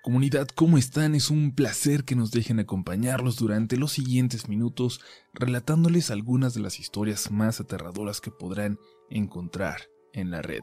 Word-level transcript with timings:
Comunidad, 0.00 0.46
¿cómo 0.54 0.78
están? 0.78 1.16
Es 1.16 1.28
un 1.28 1.54
placer 1.54 2.04
que 2.04 2.14
nos 2.14 2.30
dejen 2.30 2.60
acompañarlos 2.60 3.36
durante 3.36 3.76
los 3.76 3.92
siguientes 3.92 4.48
minutos 4.48 5.00
relatándoles 5.34 6.12
algunas 6.12 6.54
de 6.54 6.60
las 6.60 6.78
historias 6.78 7.32
más 7.32 7.60
aterradoras 7.60 8.20
que 8.20 8.30
podrán 8.30 8.78
encontrar 9.10 9.82
en 10.12 10.30
la 10.30 10.40
red. 10.40 10.62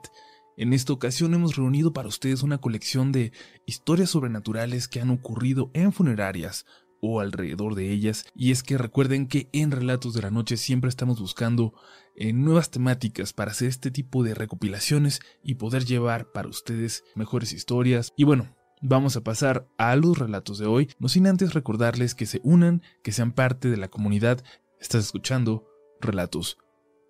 En 0.55 0.71
esta 0.71 0.93
ocasión 0.93 1.33
hemos 1.33 1.57
reunido 1.57 1.91
para 1.91 2.07
ustedes 2.07 2.43
una 2.43 2.59
colección 2.59 3.11
de 3.11 3.33
historias 3.65 4.11
sobrenaturales 4.11 4.87
que 4.87 5.01
han 5.01 5.09
ocurrido 5.09 5.69
en 5.73 5.91
funerarias 5.91 6.65
o 7.01 7.19
alrededor 7.19 7.75
de 7.75 7.91
ellas, 7.91 8.25
y 8.33 8.51
es 8.51 8.63
que 8.63 8.77
recuerden 8.77 9.27
que 9.27 9.49
en 9.51 9.71
Relatos 9.71 10.13
de 10.13 10.21
la 10.21 10.31
Noche 10.31 10.55
siempre 10.55 10.89
estamos 10.89 11.19
buscando 11.19 11.73
eh, 12.15 12.31
nuevas 12.31 12.71
temáticas 12.71 13.33
para 13.33 13.51
hacer 13.51 13.67
este 13.67 13.91
tipo 13.91 14.23
de 14.23 14.33
recopilaciones 14.33 15.19
y 15.43 15.55
poder 15.55 15.83
llevar 15.83 16.31
para 16.31 16.47
ustedes 16.47 17.03
mejores 17.15 17.51
historias. 17.51 18.13
Y 18.15 18.23
bueno, 18.23 18.55
Vamos 18.87 19.17
a 19.17 19.23
pasar 19.23 19.67
a 19.79 19.95
los 19.95 20.15
relatos 20.15 20.59
de 20.59 20.67
hoy, 20.67 20.91
no 20.99 21.09
sin 21.09 21.25
antes 21.25 21.55
recordarles 21.55 22.13
que 22.13 22.27
se 22.27 22.39
unan, 22.43 22.83
que 23.01 23.11
sean 23.11 23.31
parte 23.31 23.71
de 23.71 23.77
la 23.77 23.87
comunidad. 23.87 24.43
Estás 24.79 25.05
escuchando 25.05 25.65
Relatos 25.99 26.59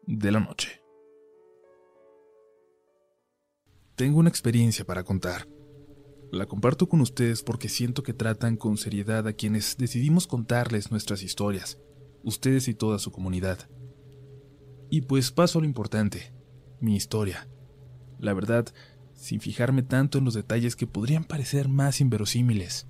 de 0.08 0.32
la 0.32 0.40
Noche. 0.40 0.82
Tengo 3.98 4.20
una 4.20 4.30
experiencia 4.30 4.86
para 4.86 5.04
contar. 5.04 5.50
La 6.32 6.46
comparto 6.46 6.88
con 6.88 7.02
ustedes 7.02 7.44
porque 7.44 7.68
siento 7.68 8.04
que 8.04 8.14
tratan 8.14 8.56
con 8.56 8.78
seriedad 8.78 9.28
a 9.28 9.34
quienes 9.34 9.76
decidimos 9.76 10.28
contarles 10.28 10.92
nuestras 10.92 11.24
historias, 11.24 11.78
ustedes 12.24 12.70
y 12.70 12.74
toda 12.74 13.00
su 13.00 13.12
comunidad. 13.12 13.70
Y 14.90 15.02
pues 15.02 15.30
paso 15.30 15.60
a 15.60 15.62
lo 15.62 15.68
importante, 15.68 16.34
mi 16.80 16.96
historia. 16.96 17.50
La 18.18 18.34
verdad, 18.34 18.74
sin 19.16 19.40
fijarme 19.40 19.82
tanto 19.82 20.18
en 20.18 20.26
los 20.26 20.34
detalles 20.34 20.76
que 20.76 20.88
podrían 20.88 21.24
parecer 21.24 21.68
más 21.68 22.02
inverosímiles. 22.02 22.88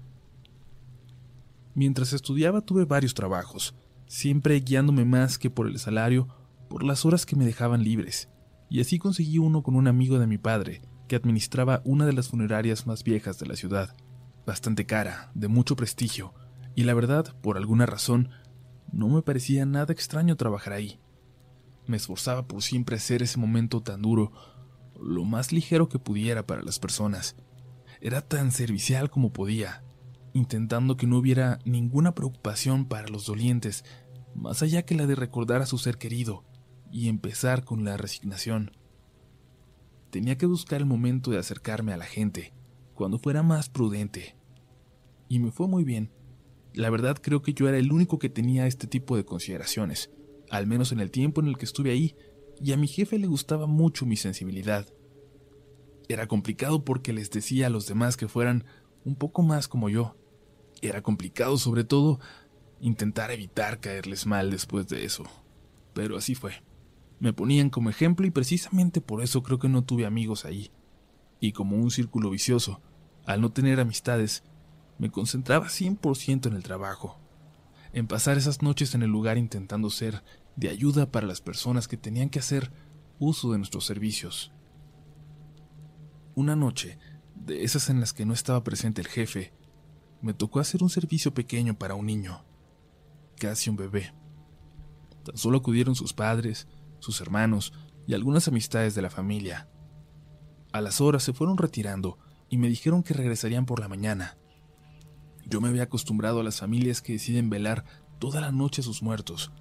Mientras 1.73 2.13
estudiaba 2.13 2.61
tuve 2.61 2.85
varios 2.85 3.13
trabajos, 3.13 3.75
siempre 4.07 4.59
guiándome 4.59 5.05
más 5.05 5.37
que 5.37 5.49
por 5.49 5.67
el 5.67 5.79
salario, 5.79 6.27
por 6.69 6.83
las 6.83 7.05
horas 7.05 7.25
que 7.25 7.35
me 7.35 7.45
dejaban 7.45 7.83
libres, 7.83 8.29
y 8.69 8.81
así 8.81 8.97
conseguí 8.97 9.37
uno 9.37 9.63
con 9.63 9.75
un 9.75 9.87
amigo 9.87 10.19
de 10.19 10.27
mi 10.27 10.37
padre, 10.37 10.81
que 11.07 11.15
administraba 11.15 11.81
una 11.85 12.05
de 12.05 12.13
las 12.13 12.29
funerarias 12.29 12.87
más 12.87 13.03
viejas 13.03 13.39
de 13.39 13.45
la 13.45 13.55
ciudad, 13.55 13.95
bastante 14.45 14.85
cara, 14.85 15.31
de 15.35 15.47
mucho 15.47 15.75
prestigio, 15.75 16.33
y 16.75 16.83
la 16.83 16.93
verdad, 16.93 17.35
por 17.41 17.57
alguna 17.57 17.85
razón, 17.85 18.29
no 18.91 19.09
me 19.09 19.21
parecía 19.21 19.65
nada 19.65 19.93
extraño 19.93 20.35
trabajar 20.35 20.73
ahí. 20.73 20.99
Me 21.87 21.97
esforzaba 21.97 22.47
por 22.47 22.63
siempre 22.63 22.95
hacer 22.95 23.21
ese 23.21 23.37
momento 23.37 23.81
tan 23.81 24.01
duro, 24.01 24.31
lo 25.01 25.23
más 25.23 25.51
ligero 25.51 25.89
que 25.89 25.99
pudiera 25.99 26.45
para 26.45 26.61
las 26.63 26.79
personas. 26.79 27.35
Era 28.01 28.21
tan 28.21 28.51
servicial 28.51 29.09
como 29.09 29.33
podía, 29.33 29.83
intentando 30.33 30.97
que 30.97 31.07
no 31.07 31.17
hubiera 31.17 31.59
ninguna 31.65 32.13
preocupación 32.13 32.85
para 32.85 33.07
los 33.07 33.25
dolientes, 33.25 33.85
más 34.35 34.61
allá 34.61 34.83
que 34.83 34.95
la 34.95 35.07
de 35.07 35.15
recordar 35.15 35.61
a 35.61 35.65
su 35.65 35.77
ser 35.77 35.97
querido 35.97 36.43
y 36.91 37.07
empezar 37.07 37.63
con 37.63 37.83
la 37.85 37.97
resignación. 37.97 38.71
Tenía 40.09 40.37
que 40.37 40.45
buscar 40.45 40.81
el 40.81 40.85
momento 40.85 41.31
de 41.31 41.39
acercarme 41.39 41.93
a 41.93 41.97
la 41.97 42.05
gente, 42.05 42.53
cuando 42.93 43.19
fuera 43.19 43.43
más 43.43 43.69
prudente. 43.69 44.35
Y 45.27 45.39
me 45.39 45.51
fue 45.51 45.67
muy 45.67 45.83
bien. 45.83 46.11
La 46.73 46.89
verdad 46.89 47.17
creo 47.21 47.41
que 47.41 47.53
yo 47.53 47.67
era 47.67 47.77
el 47.77 47.91
único 47.91 48.19
que 48.19 48.29
tenía 48.29 48.67
este 48.67 48.87
tipo 48.87 49.15
de 49.15 49.25
consideraciones, 49.25 50.11
al 50.49 50.67
menos 50.67 50.91
en 50.91 50.99
el 50.99 51.11
tiempo 51.11 51.41
en 51.41 51.47
el 51.47 51.57
que 51.57 51.65
estuve 51.65 51.91
ahí, 51.91 52.15
y 52.61 52.73
a 52.73 52.77
mi 52.77 52.87
jefe 52.87 53.19
le 53.19 53.27
gustaba 53.27 53.67
mucho 53.67 54.05
mi 54.05 54.17
sensibilidad. 54.17 54.87
Era 56.07 56.27
complicado 56.27 56.83
porque 56.83 57.13
les 57.13 57.31
decía 57.31 57.67
a 57.67 57.69
los 57.69 57.87
demás 57.87 58.17
que 58.17 58.27
fueran 58.27 58.65
un 59.03 59.15
poco 59.15 59.41
más 59.41 59.67
como 59.67 59.89
yo. 59.89 60.15
Era 60.81 61.01
complicado 61.01 61.57
sobre 61.57 61.83
todo 61.83 62.19
intentar 62.79 63.31
evitar 63.31 63.79
caerles 63.79 64.25
mal 64.25 64.51
después 64.51 64.87
de 64.87 65.05
eso. 65.05 65.23
Pero 65.93 66.17
así 66.17 66.35
fue. 66.35 66.63
Me 67.19 67.33
ponían 67.33 67.69
como 67.69 67.89
ejemplo 67.89 68.27
y 68.27 68.31
precisamente 68.31 69.01
por 69.01 69.23
eso 69.23 69.41
creo 69.41 69.59
que 69.59 69.69
no 69.69 69.83
tuve 69.83 70.05
amigos 70.05 70.45
ahí. 70.45 70.71
Y 71.39 71.53
como 71.53 71.77
un 71.77 71.91
círculo 71.91 72.29
vicioso, 72.29 72.81
al 73.25 73.41
no 73.41 73.51
tener 73.51 73.79
amistades, 73.79 74.43
me 74.97 75.09
concentraba 75.09 75.67
100% 75.67 76.47
en 76.47 76.53
el 76.53 76.63
trabajo, 76.63 77.19
en 77.93 78.07
pasar 78.07 78.37
esas 78.37 78.61
noches 78.61 78.95
en 78.95 79.03
el 79.03 79.09
lugar 79.09 79.37
intentando 79.37 79.89
ser 79.89 80.23
de 80.55 80.69
ayuda 80.69 81.11
para 81.11 81.27
las 81.27 81.41
personas 81.41 81.87
que 81.87 81.97
tenían 81.97 82.29
que 82.29 82.39
hacer 82.39 82.71
uso 83.19 83.51
de 83.51 83.57
nuestros 83.57 83.85
servicios. 83.85 84.51
Una 86.35 86.55
noche, 86.55 86.97
de 87.35 87.63
esas 87.63 87.89
en 87.89 87.99
las 87.99 88.13
que 88.13 88.25
no 88.25 88.33
estaba 88.33 88.63
presente 88.63 89.01
el 89.01 89.07
jefe, 89.07 89.53
me 90.21 90.33
tocó 90.33 90.59
hacer 90.59 90.83
un 90.83 90.89
servicio 90.89 91.33
pequeño 91.33 91.77
para 91.77 91.95
un 91.95 92.05
niño, 92.05 92.43
casi 93.37 93.69
un 93.69 93.75
bebé. 93.75 94.13
Tan 95.23 95.37
solo 95.37 95.59
acudieron 95.59 95.95
sus 95.95 96.13
padres, 96.13 96.67
sus 96.99 97.21
hermanos 97.21 97.73
y 98.07 98.13
algunas 98.13 98.47
amistades 98.47 98.95
de 98.95 99.01
la 99.01 99.09
familia. 99.09 99.69
A 100.71 100.81
las 100.81 100.99
horas 100.99 101.23
se 101.23 101.33
fueron 101.33 101.57
retirando 101.57 102.17
y 102.49 102.57
me 102.57 102.67
dijeron 102.67 103.03
que 103.03 103.13
regresarían 103.13 103.65
por 103.65 103.79
la 103.79 103.87
mañana. 103.87 104.37
Yo 105.45 105.61
me 105.61 105.69
había 105.69 105.83
acostumbrado 105.83 106.39
a 106.39 106.43
las 106.43 106.59
familias 106.59 107.01
que 107.01 107.13
deciden 107.13 107.49
velar 107.49 107.85
toda 108.19 108.41
la 108.41 108.51
noche 108.51 108.81
a 108.81 108.83
sus 108.83 109.03
muertos, 109.03 109.51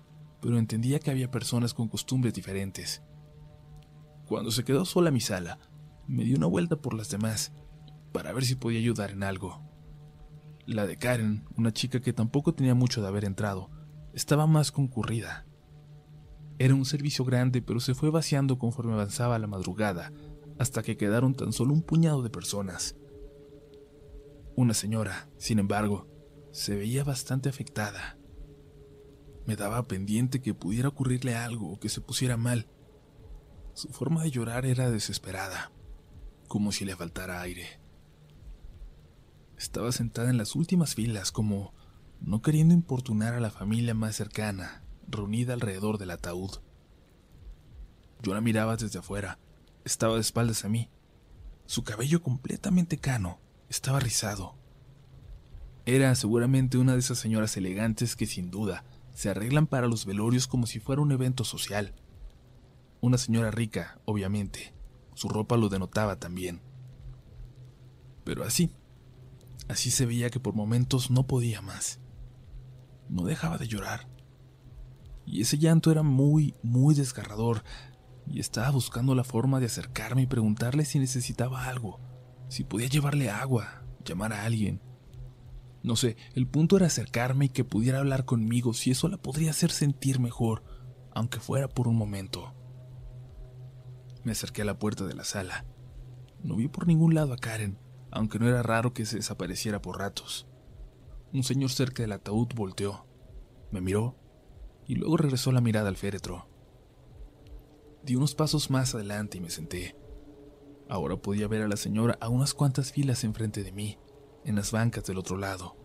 pero 0.45 0.59
entendía 0.59 0.99
que 0.99 1.11
había 1.11 1.31
personas 1.31 1.73
con 1.73 1.89
costumbres 1.89 2.35
diferentes. 2.35 3.03
Cuando 4.29 4.51
se 4.51 4.63
quedó 4.63 4.85
sola 4.85 5.11
mi 5.11 5.23
sala, 5.23 5.59
me 6.07 6.23
di 6.23 6.35
una 6.35 6.45
vuelta 6.45 6.77
por 6.77 6.93
las 6.93 7.09
demás, 7.09 7.55
para 8.13 8.31
ver 8.35 8.45
si 8.45 8.55
podía 8.55 8.79
ayudar 8.79 9.13
en 9.13 9.23
algo. 9.23 9.63
La 10.67 10.87
de 10.87 10.99
Karen, 10.99 11.47
una 11.57 11.73
chica 11.73 12.03
que 12.03 12.13
tampoco 12.13 12.53
tenía 12.53 12.75
mucho 12.75 13.01
de 13.01 13.09
haber 13.09 13.25
entrado, 13.25 13.71
estaba 14.13 14.47
más 14.47 14.71
concurrida. 14.71 15.47
Era 16.59 16.75
un 16.75 16.85
servicio 16.85 17.25
grande, 17.25 17.63
pero 17.63 17.81
se 17.81 17.95
fue 17.95 18.11
vaciando 18.11 18.59
conforme 18.59 18.93
avanzaba 18.93 19.39
la 19.39 19.47
madrugada, 19.47 20.13
hasta 20.59 20.83
que 20.83 20.99
quedaron 20.99 21.35
tan 21.35 21.55
solo 21.55 21.73
un 21.73 21.81
puñado 21.81 22.23
de 22.23 22.29
personas. 22.29 22.97
Una 24.57 24.75
señora, 24.75 25.31
sin 25.39 25.59
embargo, 25.59 26.07
se 26.53 26.77
veía 26.77 27.03
bastante 27.03 27.49
afectada. 27.49 28.19
Me 29.47 29.57
daba 29.57 29.87
pendiente 29.87 30.41
que 30.41 30.55
pudiera 30.55 30.89
ocurrirle 30.89 31.35
algo 31.35 31.73
o 31.73 31.79
que 31.79 31.89
se 31.89 32.01
pusiera 32.01 32.37
mal. 32.37 32.67
Su 33.75 33.89
forma 33.89 34.23
de 34.23 34.31
llorar 34.31 34.65
era 34.65 34.91
desesperada, 34.91 35.71
como 36.49 36.73
si 36.73 36.85
le 36.85 36.97
faltara 36.97 37.43
aire. 37.43 37.81
Estaba 39.59 39.93
sentada 39.93 40.31
en 40.31 40.39
las 40.39 40.55
últimas 40.55 40.95
filas, 40.95 41.31
como 41.31 41.75
no 42.21 42.41
queriendo 42.41 42.73
importunar 42.73 43.35
a 43.35 43.41
la 43.41 43.51
familia 43.51 43.95
más 43.95 44.17
cercana, 44.17 44.83
reunida 45.07 45.53
alrededor 45.53 45.99
del 45.99 46.13
ataúd. 46.13 46.61
Yo 48.23 48.33
la 48.33 48.41
miraba 48.41 48.77
desde 48.77 48.99
afuera, 48.99 49.39
estaba 49.85 50.15
de 50.15 50.21
espaldas 50.21 50.65
a 50.65 50.69
mí. 50.69 50.89
Su 51.67 51.85
cabello 51.85 52.23
completamente 52.23 52.99
cano 52.99 53.41
estaba 53.69 54.01
rizado. 54.01 54.57
Era 55.85 56.15
seguramente 56.15 56.79
una 56.79 56.95
de 56.95 57.01
esas 57.01 57.19
señoras 57.19 57.57
elegantes 57.59 58.17
que 58.17 58.27
sin 58.27 58.51
duda 58.51 58.85
se 59.15 59.31
arreglan 59.31 59.67
para 59.67 59.87
los 59.87 60.05
velorios 60.05 60.47
como 60.47 60.67
si 60.67 60.81
fuera 60.81 61.01
un 61.01 61.13
evento 61.13 61.45
social. 61.45 61.95
Una 63.01 63.17
señora 63.17 63.51
rica, 63.51 64.01
obviamente. 64.05 64.75
Su 65.15 65.29
ropa 65.29 65.57
lo 65.57 65.69
denotaba 65.69 66.19
también. 66.19 66.61
Pero 68.25 68.45
así, 68.45 68.71
así 69.69 69.91
se 69.91 70.05
veía 70.05 70.31
que 70.31 70.41
por 70.41 70.55
momentos 70.55 71.11
no 71.11 71.27
podía 71.27 71.63
más. 71.63 72.01
No 73.09 73.25
dejaba 73.25 73.57
de 73.57 73.69
llorar. 73.69 74.09
Y 75.25 75.41
ese 75.41 75.59
llanto 75.59 75.91
era 75.91 76.03
muy, 76.03 76.55
muy 76.63 76.95
desgarrador, 76.95 77.63
y 78.27 78.41
estaba 78.41 78.71
buscando 78.71 79.15
la 79.15 79.25
forma 79.25 79.61
de 79.61 79.67
acercarme 79.67 80.23
y 80.23 80.27
preguntarle 80.27 80.85
si 80.85 80.99
necesitaba 80.99 81.67
algo, 81.67 82.01
si 82.49 82.65
podía 82.65 82.89
llevarle 82.89 83.31
agua, 83.31 83.85
llamar 84.05 84.33
a 84.33 84.45
alguien, 84.45 84.81
no 85.85 85.97
sé, 85.97 86.17
el 86.33 86.47
punto 86.47 86.79
era 86.79 86.87
acercarme 86.87 87.45
y 87.45 87.49
que 87.51 87.63
pudiera 87.63 87.99
hablar 87.99 88.25
conmigo 88.25 88.73
si 88.73 88.91
eso 88.91 89.07
la 89.09 89.19
podría 89.19 89.51
hacer 89.51 89.71
sentir 89.71 90.19
mejor, 90.19 90.65
aunque 91.13 91.41
fuera 91.41 91.69
por 91.69 91.89
un 91.89 91.95
momento. 91.95 92.55
Me 94.23 94.33
acerqué 94.33 94.63
a 94.63 94.65
la 94.65 94.79
puerta 94.79 95.05
de 95.05 95.13
la 95.13 95.25
sala. 95.25 95.67
No 96.43 96.57
vi 96.57 96.69
por 96.69 96.87
ningún 96.87 97.15
lado 97.15 97.35
a 97.35 97.37
Karen, 97.37 97.79
aunque 98.11 98.39
no 98.39 98.49
era 98.49 98.63
raro 98.63 98.95
que 98.95 99.05
se 99.05 99.17
desapareciera 99.17 99.83
por 99.83 99.99
ratos. 99.99 100.47
Un 101.35 101.45
señor 101.45 101.71
cerca 101.71 102.03
del 102.03 102.13
ataúd 102.13 102.49
volteó, 102.55 103.07
me 103.71 103.83
miró 103.83 104.17
y 104.87 104.95
luego 104.95 105.19
regresó 105.19 105.53
la 105.53 105.61
mirada 105.61 105.91
al 105.91 105.99
féretro. 105.99 106.49
Di 108.03 108.17
unos 108.17 108.35
pasos 108.35 108.71
más 108.71 108.95
adelante 108.95 109.37
y 109.37 109.43
me 109.43 109.51
senté. 109.51 109.95
Ahora 110.89 111.17
podía 111.17 111.47
ver 111.47 111.61
a 111.61 111.69
la 111.69 111.77
señora 111.77 112.17
a 112.23 112.31
unas 112.31 112.55
cuantas 112.55 112.91
filas 112.91 113.23
enfrente 113.25 113.63
de 113.63 113.73
mí 113.73 113.99
en 114.45 114.57
las 114.57 114.73
bancas 114.73 115.05
del 115.05 115.19
otro 115.19 115.37
lado. 115.37 115.77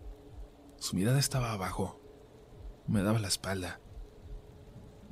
Su 0.78 0.96
mirada 0.96 1.18
estaba 1.18 1.52
abajo. 1.52 2.00
Me 2.86 3.02
daba 3.02 3.18
la 3.18 3.28
espalda. 3.28 3.80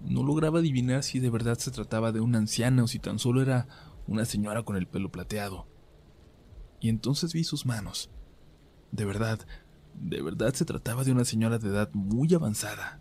No 0.03 0.23
lograba 0.23 0.61
adivinar 0.61 1.03
si 1.03 1.19
de 1.19 1.31
verdad 1.31 1.59
se 1.59 1.71
trataba 1.71 2.13
de 2.13 2.21
una 2.21 2.39
anciana 2.39 2.85
o 2.85 2.87
si 2.87 2.99
tan 2.99 3.19
solo 3.19 3.43
era 3.43 3.67
una 4.07 4.25
señora 4.25 4.63
con 4.63 4.77
el 4.77 4.87
pelo 4.87 5.11
plateado. 5.11 5.69
Y 6.81 6.89
entonces 6.89 7.33
vi 7.33 7.45
sus 7.45 7.67
manos. 7.67 8.11
De 8.93 9.05
verdad, 9.05 9.41
de 9.95 10.23
verdad 10.23 10.55
se 10.55 10.65
trataba 10.65 11.05
de 11.05 11.13
una 11.13 11.25
señora 11.25 11.59
de 11.59 11.69
edad 11.69 11.91
muy 11.93 12.33
avanzada. 12.35 13.01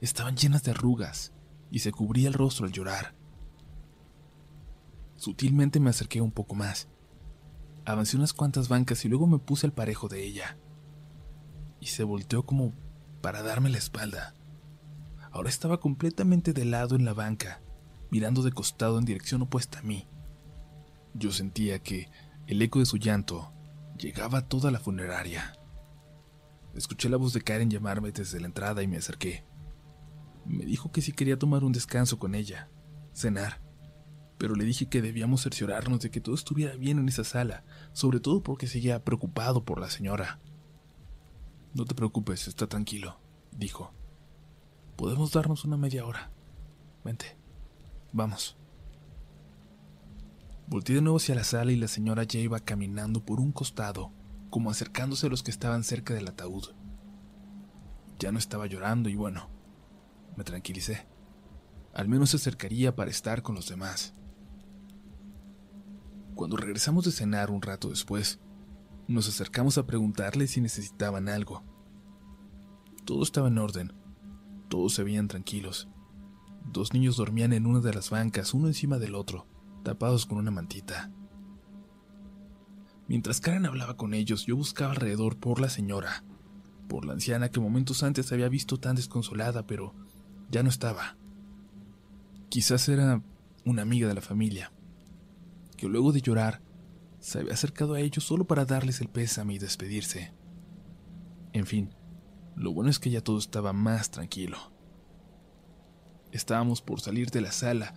Estaban 0.00 0.36
llenas 0.36 0.62
de 0.62 0.70
arrugas 0.70 1.32
y 1.70 1.80
se 1.80 1.92
cubría 1.92 2.28
el 2.28 2.34
rostro 2.34 2.66
al 2.66 2.72
llorar. 2.72 3.14
Sutilmente 5.16 5.80
me 5.80 5.90
acerqué 5.90 6.20
un 6.20 6.32
poco 6.32 6.54
más. 6.54 6.88
Avancé 7.90 8.16
unas 8.16 8.32
cuantas 8.32 8.68
bancas 8.68 9.04
y 9.04 9.08
luego 9.08 9.26
me 9.26 9.40
puse 9.40 9.66
al 9.66 9.72
parejo 9.72 10.06
de 10.06 10.24
ella. 10.24 10.56
Y 11.80 11.86
se 11.86 12.04
volteó 12.04 12.46
como 12.46 12.72
para 13.20 13.42
darme 13.42 13.68
la 13.68 13.78
espalda. 13.78 14.36
Ahora 15.32 15.48
estaba 15.48 15.80
completamente 15.80 16.52
de 16.52 16.64
lado 16.64 16.94
en 16.94 17.04
la 17.04 17.14
banca, 17.14 17.62
mirando 18.12 18.42
de 18.42 18.52
costado 18.52 18.96
en 18.96 19.04
dirección 19.04 19.42
opuesta 19.42 19.80
a 19.80 19.82
mí. 19.82 20.06
Yo 21.14 21.32
sentía 21.32 21.80
que 21.80 22.08
el 22.46 22.62
eco 22.62 22.78
de 22.78 22.86
su 22.86 22.96
llanto 22.96 23.52
llegaba 23.98 24.38
a 24.38 24.48
toda 24.48 24.70
la 24.70 24.78
funeraria. 24.78 25.58
Escuché 26.76 27.08
la 27.08 27.16
voz 27.16 27.32
de 27.32 27.40
Karen 27.42 27.70
llamarme 27.70 28.12
desde 28.12 28.38
la 28.38 28.46
entrada 28.46 28.84
y 28.84 28.86
me 28.86 28.98
acerqué. 28.98 29.44
Me 30.46 30.64
dijo 30.64 30.92
que 30.92 31.02
si 31.02 31.10
quería 31.10 31.40
tomar 31.40 31.64
un 31.64 31.72
descanso 31.72 32.20
con 32.20 32.36
ella, 32.36 32.70
cenar, 33.12 33.60
pero 34.40 34.54
le 34.54 34.64
dije 34.64 34.86
que 34.86 35.02
debíamos 35.02 35.42
cerciorarnos 35.42 36.00
de 36.00 36.10
que 36.10 36.22
todo 36.22 36.34
estuviera 36.34 36.74
bien 36.74 36.98
en 36.98 37.10
esa 37.10 37.24
sala, 37.24 37.62
sobre 37.92 38.20
todo 38.20 38.42
porque 38.42 38.66
seguía 38.66 39.04
preocupado 39.04 39.66
por 39.66 39.78
la 39.78 39.90
señora. 39.90 40.40
No 41.74 41.84
te 41.84 41.94
preocupes, 41.94 42.48
está 42.48 42.66
tranquilo, 42.66 43.20
dijo. 43.52 43.92
Podemos 44.96 45.30
darnos 45.32 45.66
una 45.66 45.76
media 45.76 46.06
hora. 46.06 46.30
Vente. 47.04 47.36
Vamos. 48.14 48.56
Volté 50.68 50.94
de 50.94 51.02
nuevo 51.02 51.18
hacia 51.18 51.34
la 51.34 51.44
sala 51.44 51.72
y 51.72 51.76
la 51.76 51.88
señora 51.88 52.24
ya 52.24 52.40
iba 52.40 52.60
caminando 52.60 53.22
por 53.22 53.40
un 53.40 53.52
costado, 53.52 54.10
como 54.48 54.70
acercándose 54.70 55.26
a 55.26 55.30
los 55.30 55.42
que 55.42 55.50
estaban 55.50 55.84
cerca 55.84 56.14
del 56.14 56.28
ataúd. 56.28 56.64
Ya 58.18 58.32
no 58.32 58.38
estaba 58.38 58.66
llorando 58.66 59.10
y 59.10 59.16
bueno, 59.16 59.50
me 60.34 60.44
tranquilicé. 60.44 61.06
Al 61.92 62.08
menos 62.08 62.30
se 62.30 62.38
acercaría 62.38 62.96
para 62.96 63.10
estar 63.10 63.42
con 63.42 63.54
los 63.54 63.68
demás. 63.68 64.14
Cuando 66.40 66.56
regresamos 66.56 67.04
de 67.04 67.12
cenar 67.12 67.50
un 67.50 67.60
rato 67.60 67.90
después, 67.90 68.40
nos 69.06 69.28
acercamos 69.28 69.76
a 69.76 69.86
preguntarle 69.86 70.46
si 70.46 70.62
necesitaban 70.62 71.28
algo. 71.28 71.62
Todo 73.04 73.24
estaba 73.24 73.48
en 73.48 73.58
orden, 73.58 73.92
todos 74.70 74.94
se 74.94 75.04
veían 75.04 75.28
tranquilos. 75.28 75.90
Dos 76.64 76.94
niños 76.94 77.18
dormían 77.18 77.52
en 77.52 77.66
una 77.66 77.80
de 77.80 77.92
las 77.92 78.08
bancas, 78.08 78.54
uno 78.54 78.68
encima 78.68 78.98
del 78.98 79.16
otro, 79.16 79.46
tapados 79.84 80.24
con 80.24 80.38
una 80.38 80.50
mantita. 80.50 81.12
Mientras 83.06 83.42
Karen 83.42 83.66
hablaba 83.66 83.98
con 83.98 84.14
ellos, 84.14 84.46
yo 84.46 84.56
buscaba 84.56 84.92
alrededor 84.92 85.36
por 85.36 85.60
la 85.60 85.68
señora, 85.68 86.24
por 86.88 87.04
la 87.04 87.12
anciana 87.12 87.50
que 87.50 87.60
momentos 87.60 88.02
antes 88.02 88.32
había 88.32 88.48
visto 88.48 88.78
tan 88.78 88.96
desconsolada, 88.96 89.66
pero 89.66 89.94
ya 90.50 90.62
no 90.62 90.70
estaba. 90.70 91.18
Quizás 92.48 92.88
era 92.88 93.22
una 93.66 93.82
amiga 93.82 94.08
de 94.08 94.14
la 94.14 94.22
familia, 94.22 94.72
que 95.80 95.88
luego 95.88 96.12
de 96.12 96.20
llorar 96.20 96.60
se 97.20 97.38
había 97.38 97.54
acercado 97.54 97.94
a 97.94 98.00
ellos 98.00 98.22
solo 98.22 98.44
para 98.44 98.66
darles 98.66 99.00
el 99.00 99.08
pésame 99.08 99.54
y 99.54 99.58
despedirse. 99.58 100.34
En 101.54 101.64
fin, 101.64 101.94
lo 102.54 102.74
bueno 102.74 102.90
es 102.90 102.98
que 102.98 103.08
ya 103.08 103.22
todo 103.22 103.38
estaba 103.38 103.72
más 103.72 104.10
tranquilo. 104.10 104.58
Estábamos 106.32 106.82
por 106.82 107.00
salir 107.00 107.30
de 107.30 107.40
la 107.40 107.50
sala, 107.50 107.94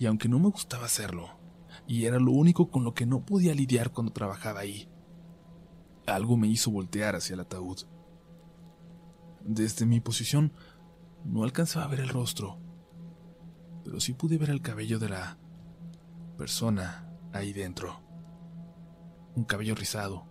y 0.00 0.06
aunque 0.06 0.28
no 0.28 0.40
me 0.40 0.48
gustaba 0.48 0.86
hacerlo, 0.86 1.38
y 1.86 2.06
era 2.06 2.18
lo 2.18 2.32
único 2.32 2.72
con 2.72 2.82
lo 2.82 2.92
que 2.92 3.06
no 3.06 3.24
podía 3.24 3.54
lidiar 3.54 3.92
cuando 3.92 4.12
trabajaba 4.12 4.58
ahí, 4.58 4.88
algo 6.06 6.36
me 6.36 6.48
hizo 6.48 6.72
voltear 6.72 7.14
hacia 7.14 7.34
el 7.34 7.40
ataúd. 7.40 7.82
Desde 9.44 9.86
mi 9.86 10.00
posición 10.00 10.52
no 11.24 11.44
alcanzaba 11.44 11.84
a 11.84 11.88
ver 11.88 12.00
el 12.00 12.08
rostro, 12.08 12.58
pero 13.84 14.00
sí 14.00 14.12
pude 14.12 14.38
ver 14.38 14.50
el 14.50 14.60
cabello 14.60 14.98
de 14.98 15.10
la 15.10 15.38
persona 16.36 17.10
ahí 17.32 17.52
dentro. 17.52 18.00
Un 19.34 19.44
cabello 19.44 19.74
rizado, 19.74 20.26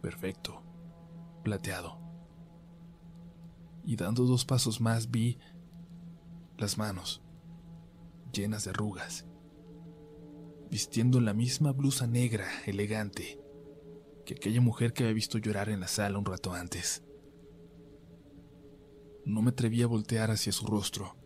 perfecto, 0.00 0.62
plateado 1.42 2.04
y 3.84 3.96
dando 3.96 4.24
dos 4.24 4.44
pasos 4.44 4.80
más 4.80 5.10
vi 5.10 5.38
las 6.56 6.78
manos 6.78 7.22
llenas 8.32 8.64
de 8.64 8.70
arrugas, 8.70 9.26
vistiendo 10.70 11.20
la 11.20 11.34
misma 11.34 11.72
blusa 11.72 12.06
negra 12.06 12.46
elegante 12.66 13.40
que 14.24 14.34
aquella 14.34 14.60
mujer 14.60 14.92
que 14.92 15.04
había 15.04 15.14
visto 15.14 15.38
llorar 15.38 15.68
en 15.68 15.80
la 15.80 15.86
sala 15.86 16.18
un 16.18 16.24
rato 16.24 16.52
antes. 16.52 17.04
No 19.24 19.42
me 19.42 19.50
atreví 19.50 19.82
a 19.82 19.86
voltear 19.86 20.30
hacia 20.30 20.50
su 20.50 20.66
rostro. 20.66 21.16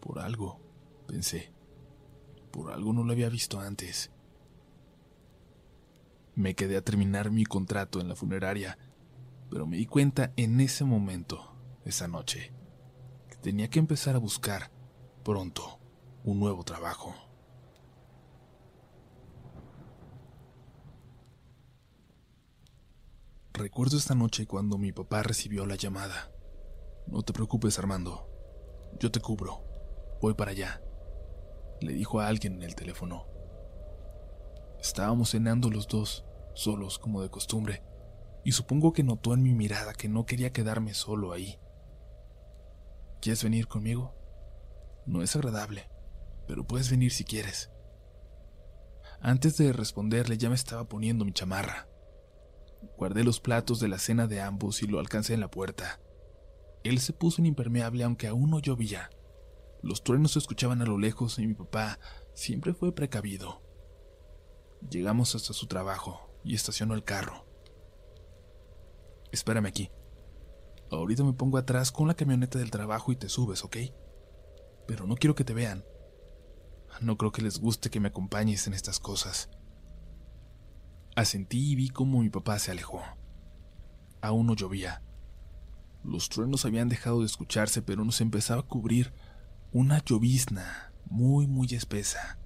Por 0.00 0.18
algo, 0.18 0.60
pensé. 1.06 1.52
Por 2.50 2.72
algo 2.72 2.92
no 2.92 3.04
lo 3.04 3.12
había 3.12 3.28
visto 3.28 3.60
antes. 3.60 4.10
Me 6.34 6.54
quedé 6.54 6.76
a 6.76 6.84
terminar 6.84 7.30
mi 7.30 7.44
contrato 7.44 8.00
en 8.00 8.08
la 8.08 8.16
funeraria 8.16 8.78
pero 9.50 9.66
me 9.66 9.76
di 9.76 9.86
cuenta 9.86 10.32
en 10.36 10.60
ese 10.60 10.84
momento, 10.84 11.52
esa 11.84 12.06
noche, 12.06 12.52
que 13.28 13.36
tenía 13.36 13.68
que 13.68 13.80
empezar 13.80 14.14
a 14.14 14.20
buscar 14.20 14.70
pronto 15.24 15.80
un 16.24 16.38
nuevo 16.38 16.62
trabajo. 16.62 17.14
Recuerdo 23.52 23.98
esta 23.98 24.14
noche 24.14 24.46
cuando 24.46 24.78
mi 24.78 24.92
papá 24.92 25.22
recibió 25.22 25.66
la 25.66 25.74
llamada. 25.74 26.30
No 27.08 27.22
te 27.22 27.32
preocupes, 27.32 27.78
Armando. 27.78 28.26
Yo 28.98 29.10
te 29.10 29.20
cubro. 29.20 29.64
Voy 30.22 30.34
para 30.34 30.52
allá. 30.52 30.80
Le 31.80 31.92
dijo 31.92 32.20
a 32.20 32.28
alguien 32.28 32.54
en 32.54 32.62
el 32.62 32.74
teléfono. 32.74 33.26
Estábamos 34.80 35.30
cenando 35.30 35.70
los 35.70 35.88
dos, 35.88 36.24
solos 36.54 36.98
como 36.98 37.22
de 37.22 37.30
costumbre, 37.30 37.82
y 38.44 38.52
supongo 38.52 38.92
que 38.92 39.02
notó 39.02 39.34
en 39.34 39.42
mi 39.42 39.54
mirada 39.54 39.92
que 39.92 40.08
no 40.08 40.26
quería 40.26 40.52
quedarme 40.52 40.94
solo 40.94 41.32
ahí. 41.32 41.58
¿Quieres 43.20 43.44
venir 43.44 43.66
conmigo? 43.66 44.14
No 45.06 45.22
es 45.22 45.36
agradable, 45.36 45.90
pero 46.46 46.66
puedes 46.66 46.90
venir 46.90 47.12
si 47.12 47.24
quieres. 47.24 47.70
Antes 49.20 49.58
de 49.58 49.72
responderle 49.72 50.38
ya 50.38 50.48
me 50.48 50.54
estaba 50.54 50.84
poniendo 50.88 51.26
mi 51.26 51.32
chamarra. 51.32 51.86
Guardé 52.96 53.24
los 53.24 53.40
platos 53.40 53.80
de 53.80 53.88
la 53.88 53.98
cena 53.98 54.26
de 54.26 54.40
ambos 54.40 54.82
y 54.82 54.86
lo 54.86 54.98
alcancé 54.98 55.34
en 55.34 55.40
la 55.40 55.50
puerta. 55.50 56.00
Él 56.82 56.98
se 57.00 57.12
puso 57.12 57.42
en 57.42 57.46
impermeable 57.46 58.04
aunque 58.04 58.26
aún 58.26 58.50
no 58.50 58.60
llovía. 58.60 59.10
Los 59.82 60.04
truenos 60.04 60.32
se 60.32 60.38
escuchaban 60.38 60.82
a 60.82 60.86
lo 60.86 60.98
lejos 60.98 61.38
y 61.38 61.46
mi 61.46 61.54
papá 61.54 61.98
siempre 62.34 62.74
fue 62.74 62.94
precavido. 62.94 63.62
Llegamos 64.88 65.34
hasta 65.34 65.52
su 65.52 65.66
trabajo 65.66 66.30
y 66.44 66.54
estacionó 66.54 66.94
el 66.94 67.04
carro. 67.04 67.46
Espérame 69.32 69.66
aquí. 69.66 69.90
Ahorita 70.90 71.22
me 71.22 71.32
pongo 71.32 71.56
atrás 71.56 71.92
con 71.92 72.08
la 72.08 72.14
camioneta 72.14 72.58
del 72.58 72.70
trabajo 72.70 73.12
y 73.12 73.16
te 73.16 73.28
subes, 73.28 73.64
¿ok? 73.64 73.76
Pero 74.86 75.06
no 75.06 75.14
quiero 75.14 75.34
que 75.34 75.44
te 75.44 75.54
vean. 75.54 75.84
No 77.00 77.16
creo 77.16 77.30
que 77.32 77.42
les 77.42 77.60
guste 77.60 77.90
que 77.90 78.00
me 78.00 78.08
acompañes 78.08 78.66
en 78.66 78.74
estas 78.74 78.98
cosas. 78.98 79.48
Asentí 81.14 81.70
y 81.70 81.76
vi 81.76 81.88
cómo 81.88 82.20
mi 82.20 82.28
papá 82.28 82.58
se 82.58 82.70
alejó. 82.70 83.02
Aún 84.20 84.46
no 84.46 84.54
llovía. 84.54 85.02
Los 86.02 86.28
truenos 86.28 86.64
habían 86.64 86.88
dejado 86.88 87.20
de 87.20 87.26
escucharse, 87.26 87.82
pero 87.82 88.04
nos 88.04 88.20
empezaba 88.20 88.60
a 88.60 88.66
cubrir 88.66 89.12
una 89.72 90.02
llovizna 90.04 90.92
muy, 91.06 91.46
muy 91.46 91.68
espesa, 91.68 92.38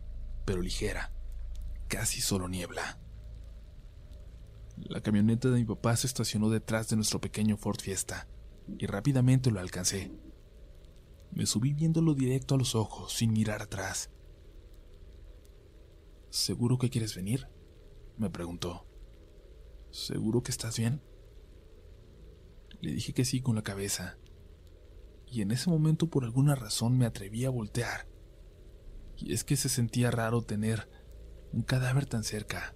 pero 0.44 0.60
ligera, 0.60 1.12
casi 1.88 2.20
solo 2.20 2.48
niebla. 2.48 2.98
La 4.76 5.00
camioneta 5.00 5.48
de 5.48 5.60
mi 5.60 5.64
papá 5.64 5.96
se 5.96 6.06
estacionó 6.06 6.50
detrás 6.50 6.88
de 6.88 6.96
nuestro 6.96 7.20
pequeño 7.20 7.56
Ford 7.56 7.80
Fiesta 7.80 8.28
y 8.78 8.86
rápidamente 8.86 9.50
lo 9.50 9.60
alcancé. 9.60 10.12
Me 11.30 11.46
subí 11.46 11.72
viéndolo 11.72 12.14
directo 12.14 12.54
a 12.54 12.58
los 12.58 12.74
ojos, 12.74 13.12
sin 13.12 13.32
mirar 13.32 13.62
atrás. 13.62 14.10
¿Seguro 16.30 16.78
que 16.78 16.90
quieres 16.90 17.14
venir? 17.14 17.48
me 18.16 18.30
preguntó. 18.30 18.86
¿Seguro 19.90 20.42
que 20.42 20.50
estás 20.50 20.76
bien? 20.78 21.02
Le 22.80 22.92
dije 22.92 23.12
que 23.12 23.24
sí 23.24 23.40
con 23.40 23.54
la 23.54 23.62
cabeza. 23.62 24.18
Y 25.34 25.42
en 25.42 25.50
ese 25.50 25.68
momento 25.68 26.08
por 26.08 26.24
alguna 26.24 26.54
razón 26.54 26.96
me 26.96 27.06
atreví 27.06 27.44
a 27.44 27.50
voltear. 27.50 28.06
Y 29.16 29.32
es 29.32 29.44
que 29.44 29.56
se 29.56 29.68
sentía 29.68 30.10
raro 30.10 30.42
tener 30.42 30.88
un 31.52 31.62
cadáver 31.62 32.06
tan 32.06 32.24
cerca 32.24 32.74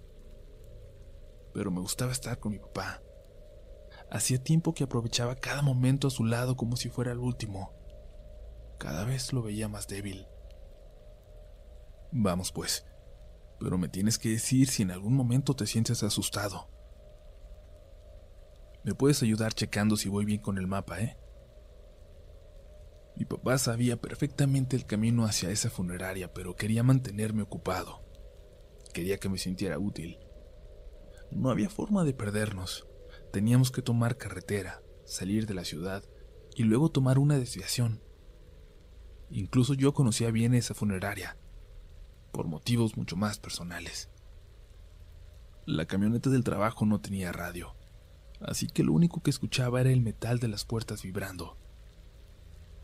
pero 1.53 1.71
me 1.71 1.81
gustaba 1.81 2.11
estar 2.11 2.39
con 2.39 2.51
mi 2.51 2.59
papá. 2.59 3.01
Hacía 4.11 4.41
tiempo 4.41 4.73
que 4.73 4.83
aprovechaba 4.83 5.35
cada 5.35 5.61
momento 5.61 6.07
a 6.07 6.11
su 6.11 6.23
lado 6.25 6.55
como 6.55 6.75
si 6.75 6.89
fuera 6.89 7.11
el 7.11 7.19
último. 7.19 7.73
Cada 8.79 9.03
vez 9.03 9.33
lo 9.33 9.41
veía 9.41 9.67
más 9.67 9.87
débil. 9.87 10.25
Vamos 12.11 12.51
pues, 12.51 12.85
pero 13.59 13.77
me 13.77 13.89
tienes 13.89 14.17
que 14.17 14.29
decir 14.29 14.69
si 14.69 14.83
en 14.83 14.91
algún 14.91 15.13
momento 15.13 15.55
te 15.55 15.67
sientes 15.67 16.01
asustado. 16.01 16.69
Me 18.83 18.95
puedes 18.95 19.21
ayudar 19.21 19.53
checando 19.53 19.97
si 19.97 20.09
voy 20.09 20.25
bien 20.25 20.41
con 20.41 20.57
el 20.57 20.65
mapa, 20.65 21.01
¿eh? 21.01 21.17
Mi 23.19 23.25
papá 23.25 23.57
sabía 23.57 23.99
perfectamente 23.99 24.77
el 24.77 24.85
camino 24.85 25.25
hacia 25.25 25.51
esa 25.51 25.69
funeraria, 25.69 26.33
pero 26.33 26.55
quería 26.55 26.83
mantenerme 26.83 27.41
ocupado. 27.41 28.01
Quería 28.93 29.17
que 29.17 29.27
me 29.27 29.37
sintiera 29.37 29.77
útil. 29.77 30.17
No 31.29 31.49
había 31.49 31.69
forma 31.69 32.05
de 32.05 32.13
perdernos. 32.13 32.87
Teníamos 33.33 33.71
que 33.71 33.81
tomar 33.81 34.15
carretera, 34.15 34.81
salir 35.03 35.47
de 35.47 35.53
la 35.53 35.65
ciudad 35.65 36.05
y 36.55 36.63
luego 36.63 36.91
tomar 36.91 37.19
una 37.19 37.37
desviación. 37.37 38.01
Incluso 39.29 39.73
yo 39.73 39.93
conocía 39.93 40.31
bien 40.31 40.53
esa 40.53 40.73
funeraria, 40.73 41.37
por 42.31 42.47
motivos 42.47 42.95
mucho 42.95 43.17
más 43.17 43.37
personales. 43.37 44.09
La 45.65 45.85
camioneta 45.87 46.29
del 46.29 46.45
trabajo 46.45 46.85
no 46.85 47.01
tenía 47.01 47.33
radio, 47.33 47.75
así 48.39 48.67
que 48.67 48.83
lo 48.83 48.93
único 48.93 49.21
que 49.21 49.29
escuchaba 49.29 49.81
era 49.81 49.91
el 49.91 50.01
metal 50.01 50.39
de 50.39 50.47
las 50.47 50.63
puertas 50.63 51.03
vibrando. 51.03 51.57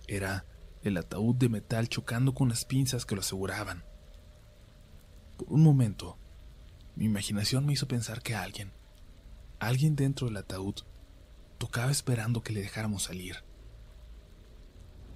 Era 0.08 0.46
el 0.82 0.98
ataúd 0.98 1.36
de 1.36 1.50
metal 1.50 1.90
chocando 1.90 2.34
con 2.34 2.50
las 2.50 2.66
pinzas 2.66 3.06
que 3.06 3.16
lo 3.16 3.22
aseguraban. 3.22 3.84
Por 5.38 5.52
un 5.52 5.64
momento, 5.64 6.18
mi 6.96 7.06
imaginación 7.06 7.66
me 7.66 7.74
hizo 7.74 7.88
pensar 7.88 8.22
que 8.22 8.36
alguien, 8.36 8.72
alguien 9.60 9.96
dentro 9.96 10.28
del 10.28 10.38
ataúd, 10.38 10.76
tocaba 11.58 11.92
esperando 11.92 12.44
que 12.44 12.54
le 12.54 12.62
dejáramos 12.62 13.04
salir. 13.04 13.44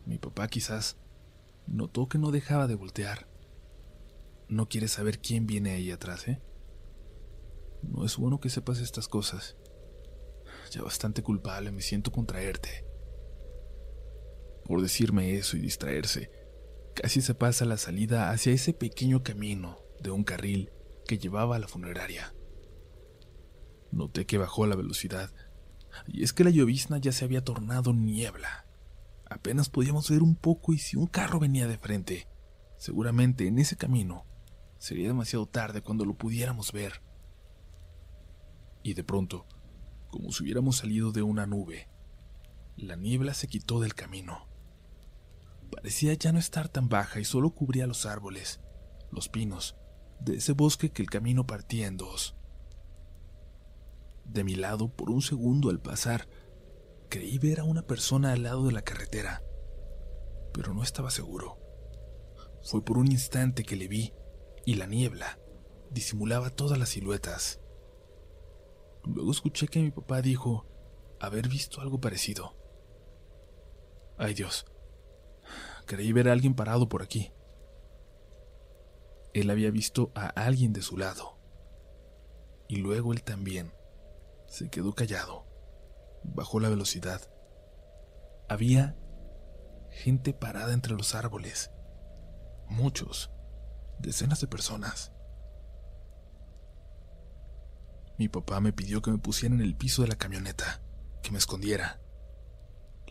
Mi 0.05 0.17
papá 0.17 0.47
quizás 0.47 0.97
notó 1.67 2.09
que 2.09 2.17
no 2.17 2.31
dejaba 2.31 2.67
de 2.67 2.75
voltear. 2.75 3.27
No 4.47 4.67
quiere 4.67 4.87
saber 4.87 5.19
quién 5.19 5.45
viene 5.45 5.71
ahí 5.71 5.91
atrás, 5.91 6.27
¿eh? 6.27 6.41
No 7.83 8.03
es 8.03 8.17
bueno 8.17 8.39
que 8.39 8.49
sepas 8.49 8.79
estas 8.79 9.07
cosas. 9.07 9.55
Ya 10.71 10.81
bastante 10.81 11.21
culpable 11.21 11.71
me 11.71 11.81
siento 11.81 12.11
contraerte. 12.11 12.88
Por 14.69 14.83
decirme 14.83 15.33
eso 15.33 15.57
y 15.57 15.61
distraerse, 15.61 16.29
casi 16.93 17.21
se 17.21 17.33
pasa 17.33 17.65
la 17.65 17.77
salida 17.77 18.29
hacia 18.29 18.53
ese 18.53 18.71
pequeño 18.71 19.23
camino 19.23 19.79
de 19.99 20.11
un 20.11 20.23
carril 20.23 20.69
que 21.07 21.17
llevaba 21.17 21.55
a 21.55 21.59
la 21.59 21.67
funeraria. 21.67 22.35
Noté 23.91 24.27
que 24.27 24.37
bajó 24.37 24.67
la 24.67 24.75
velocidad, 24.75 25.33
y 26.05 26.23
es 26.23 26.33
que 26.33 26.43
la 26.43 26.51
llovizna 26.51 26.99
ya 26.99 27.11
se 27.11 27.25
había 27.25 27.43
tornado 27.43 27.93
niebla. 27.93 28.67
Apenas 29.27 29.69
podíamos 29.69 30.07
ver 30.11 30.21
un 30.21 30.35
poco 30.35 30.71
y 30.71 30.77
si 30.77 30.97
un 30.97 31.07
carro 31.07 31.39
venía 31.39 31.65
de 31.65 31.79
frente, 31.79 32.27
seguramente 32.77 33.47
en 33.47 33.57
ese 33.57 33.75
camino 33.75 34.27
sería 34.77 35.07
demasiado 35.07 35.47
tarde 35.47 35.81
cuando 35.81 36.05
lo 36.05 36.15
pudiéramos 36.15 36.71
ver. 36.73 37.01
Y 38.83 38.93
de 38.93 39.03
pronto, 39.03 39.47
como 40.11 40.31
si 40.31 40.43
hubiéramos 40.43 40.77
salido 40.77 41.11
de 41.11 41.23
una 41.23 41.47
nube, 41.47 41.89
la 42.77 42.95
niebla 42.95 43.33
se 43.33 43.47
quitó 43.47 43.79
del 43.79 43.95
camino. 43.95 44.48
Parecía 45.71 46.13
ya 46.13 46.31
no 46.31 46.39
estar 46.39 46.69
tan 46.69 46.89
baja 46.89 47.19
y 47.19 47.25
solo 47.25 47.51
cubría 47.51 47.87
los 47.87 48.05
árboles, 48.05 48.59
los 49.11 49.29
pinos, 49.29 49.75
de 50.19 50.37
ese 50.37 50.53
bosque 50.53 50.91
que 50.91 51.01
el 51.01 51.09
camino 51.09 51.45
partía 51.45 51.87
en 51.87 51.97
dos. 51.97 52.35
De 54.25 54.43
mi 54.43 54.55
lado, 54.55 54.89
por 54.89 55.09
un 55.09 55.21
segundo 55.21 55.69
al 55.69 55.79
pasar, 55.79 56.27
creí 57.09 57.37
ver 57.37 57.59
a 57.59 57.63
una 57.63 57.83
persona 57.83 58.33
al 58.33 58.43
lado 58.43 58.65
de 58.65 58.71
la 58.71 58.81
carretera, 58.81 59.43
pero 60.53 60.73
no 60.73 60.83
estaba 60.83 61.11
seguro. 61.11 61.57
Fue 62.61 62.83
por 62.83 62.97
un 62.97 63.11
instante 63.11 63.63
que 63.63 63.75
le 63.75 63.87
vi 63.87 64.13
y 64.65 64.75
la 64.75 64.85
niebla 64.85 65.39
disimulaba 65.91 66.49
todas 66.49 66.77
las 66.77 66.89
siluetas. 66.89 67.59
Luego 69.05 69.31
escuché 69.31 69.67
que 69.67 69.79
mi 69.79 69.91
papá 69.91 70.21
dijo 70.21 70.67
haber 71.19 71.47
visto 71.47 71.81
algo 71.81 71.99
parecido. 71.99 72.55
Ay 74.17 74.33
Dios, 74.33 74.65
creí 75.89 76.13
ver 76.13 76.29
a 76.29 76.33
alguien 76.33 76.53
parado 76.53 76.87
por 76.87 77.01
aquí. 77.01 77.31
Él 79.33 79.49
había 79.49 79.71
visto 79.71 80.11
a 80.13 80.27
alguien 80.27 80.71
de 80.71 80.83
su 80.83 80.97
lado. 80.97 81.39
Y 82.67 82.75
luego 82.75 83.11
él 83.11 83.23
también 83.23 83.73
se 84.47 84.69
quedó 84.69 84.93
callado. 84.93 85.47
Bajó 86.23 86.59
la 86.59 86.69
velocidad. 86.69 87.21
Había 88.47 88.95
gente 89.89 90.31
parada 90.31 90.73
entre 90.73 90.93
los 90.93 91.15
árboles. 91.15 91.71
Muchos. 92.67 93.31
Decenas 93.97 94.41
de 94.41 94.47
personas. 94.47 95.11
Mi 98.19 98.29
papá 98.29 98.59
me 98.59 98.73
pidió 98.73 99.01
que 99.01 99.09
me 99.09 99.17
pusiera 99.17 99.55
en 99.55 99.61
el 99.61 99.75
piso 99.75 100.03
de 100.03 100.09
la 100.09 100.17
camioneta, 100.17 100.83
que 101.23 101.31
me 101.31 101.39
escondiera. 101.39 101.99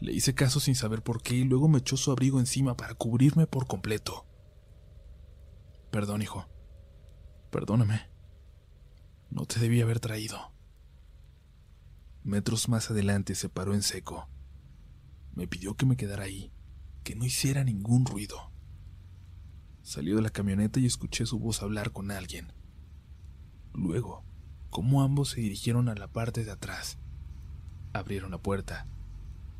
Le 0.01 0.13
hice 0.13 0.35
caso 0.35 0.61
sin 0.61 0.75
saber 0.75 1.03
por 1.03 1.23
qué 1.23 1.35
y 1.35 1.45
luego 1.45 1.69
me 1.69 1.79
echó 1.79 1.97
su 1.97 2.13
abrigo 2.13 2.39
encima 2.39 2.77
para 2.77 2.95
cubrirme 2.95 3.47
por 3.47 3.67
completo. 3.67 4.27
Perdón, 5.91 6.23
hijo. 6.23 6.47
Perdóname. 7.51 8.03
No 9.31 9.45
te 9.45 9.59
debí 9.59 9.81
haber 9.81 10.01
traído. 10.01 10.53
Metros 12.23 12.69
más 12.69 12.91
adelante 12.91 13.35
se 13.35 13.49
paró 13.49 13.75
en 13.75 13.83
seco. 13.83 14.29
Me 15.35 15.49
pidió 15.49 15.75
que 15.75 15.87
me 15.87 15.97
quedara 15.97 16.25
ahí, 16.25 16.53
que 17.03 17.15
no 17.15 17.25
hiciera 17.25 17.65
ningún 17.65 18.07
ruido. 18.07 18.53
Salió 19.83 20.17
de 20.17 20.23
la 20.23 20.31
camioneta 20.31 20.79
y 20.79 20.87
escuché 20.87 21.27
su 21.27 21.39
voz 21.39 21.63
hablar 21.63 21.91
con 21.91 22.11
alguien. 22.11 22.53
Luego, 23.73 24.25
como 24.71 25.03
ambos 25.03 25.31
se 25.31 25.41
dirigieron 25.41 25.89
a 25.89 25.95
la 25.95 26.09
parte 26.09 26.45
de 26.45 26.51
atrás. 26.51 26.99
Abrieron 27.93 28.31
la 28.31 28.39
puerta, 28.39 28.87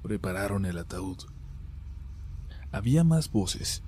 prepararon 0.09 0.65
el 0.65 0.79
ataúd. 0.79 1.19
Había 2.73 3.05
más 3.05 3.31
voces, 3.31 3.83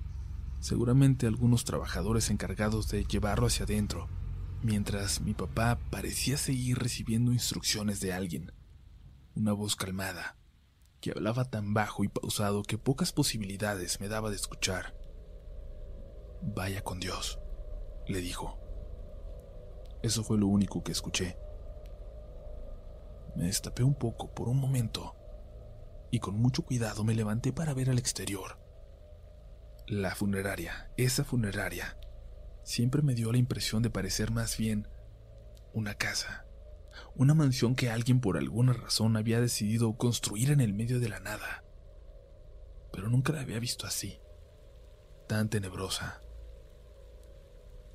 seguramente 0.59 1.27
algunos 1.27 1.65
trabajadores 1.65 2.29
encargados 2.29 2.91
de 2.91 3.05
llevarlo 3.05 3.47
hacia 3.47 3.65
adentro, 3.65 4.07
mientras 4.63 5.23
mi 5.23 5.33
papá 5.33 5.79
parecía 5.89 6.37
seguir 6.37 6.79
recibiendo 6.79 7.33
instrucciones 7.33 8.01
de 8.01 8.13
alguien. 8.13 8.53
Una 9.35 9.55
voz 9.55 9.77
calmada, 9.77 10.37
que 11.01 11.13
hablaba 11.13 11.47
tan 11.47 11.73
bajo 11.73 12.05
y 12.05 12.09
pausado 12.09 12.65
que 12.65 12.77
pocas 12.77 13.13
posibilidades 13.13 13.99
me 13.99 14.09
daba 14.09 14.29
de 14.29 14.37
escuchar. 14.37 14.95
Vaya 16.43 16.83
con 16.83 17.01
Dios, 17.01 17.39
le 18.07 18.21
dijo. 18.21 18.59
Eso 20.03 20.23
fue 20.23 20.37
lo 20.37 20.49
único 20.49 20.83
que 20.83 20.93
escuché. 20.93 21.39
Me 23.37 23.47
destapé 23.47 23.83
un 23.83 23.95
poco 23.95 24.35
por 24.35 24.51
un 24.51 24.59
momento 24.59 25.15
y 26.11 26.19
con 26.19 26.37
mucho 26.37 26.63
cuidado 26.63 27.05
me 27.05 27.15
levanté 27.15 27.53
para 27.53 27.75
ver 27.75 27.91
al 27.91 27.99
exterior. 27.99 28.59
La 29.87 30.15
funeraria, 30.15 30.91
esa 30.97 31.25
funeraria, 31.25 31.99
siempre 32.65 33.03
me 33.03 33.15
dio 33.15 33.33
la 33.33 33.39
impresión 33.39 33.83
de 33.83 33.91
parecer 33.91 34.31
más 34.31 34.57
bien 34.57 34.89
una 35.73 35.95
casa, 35.95 36.47
una 37.15 37.35
mansión 37.35 37.75
que 37.75 37.91
alguien 37.91 38.21
por 38.21 38.37
alguna 38.37 38.73
razón 38.73 39.17
había 39.17 39.41
decidido 39.41 39.97
construir 39.97 40.51
en 40.51 40.61
el 40.61 40.75
medio 40.75 41.01
de 41.01 41.09
la 41.09 41.21
nada. 41.21 41.65
Pero 42.93 43.09
nunca 43.09 43.33
la 43.33 43.41
había 43.41 43.59
visto 43.59 43.87
así, 43.87 44.21
tan 45.29 45.49
tenebrosa. 45.49 46.23